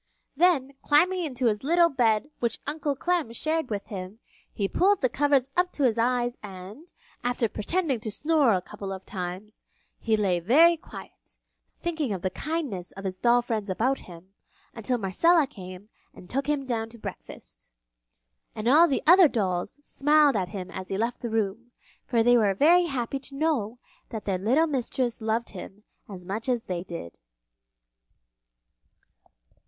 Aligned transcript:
Then, 0.35 0.71
climbing 0.81 1.23
into 1.25 1.45
the 1.45 1.59
little 1.63 1.87
bed 1.89 2.31
which 2.39 2.59
Uncle 2.65 2.95
Clem 2.95 3.31
shared 3.33 3.69
with 3.69 3.85
him, 3.85 4.17
he 4.51 4.67
pulled 4.67 4.99
the 5.01 5.09
covers 5.09 5.51
up 5.55 5.71
to 5.73 5.83
his 5.83 5.99
eyes 5.99 6.39
and, 6.41 6.91
after 7.23 7.47
pretending 7.47 7.99
to 7.99 8.09
snore 8.09 8.51
a 8.53 8.63
couple 8.63 8.91
of 8.91 9.05
times, 9.05 9.63
he 9.99 10.17
lay 10.17 10.39
very 10.39 10.75
quiet, 10.75 11.37
thinking 11.83 12.13
of 12.13 12.23
the 12.23 12.31
kindness 12.31 12.91
of 12.93 13.03
his 13.03 13.19
doll 13.19 13.43
friends 13.43 13.69
about 13.69 13.99
him, 13.99 14.33
until 14.73 14.97
Marcella 14.97 15.45
came 15.45 15.89
and 16.15 16.27
took 16.31 16.47
him 16.47 16.65
down 16.65 16.89
to 16.89 16.97
breakfast. 16.97 17.71
And 18.55 18.67
all 18.67 18.87
the 18.87 19.03
other 19.05 19.27
dolls 19.27 19.77
smiled 19.83 20.35
at 20.35 20.49
him 20.49 20.71
as 20.71 20.87
he 20.87 20.97
left 20.97 21.21
the 21.21 21.29
room, 21.29 21.73
for 22.07 22.23
they 22.23 22.35
were 22.37 22.55
very 22.55 22.85
happy 22.85 23.19
to 23.19 23.35
know 23.35 23.77
that 24.09 24.25
their 24.25 24.39
little 24.39 24.65
mistress 24.65 25.21
loved 25.21 25.49
him 25.49 25.83
as 26.09 26.25
much 26.25 26.49
as 26.49 26.63
they 26.63 26.81
did. 26.83 27.19